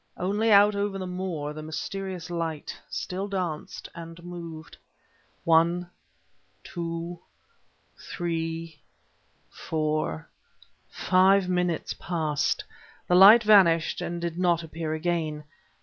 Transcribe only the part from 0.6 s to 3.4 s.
over the moor the mysterious light still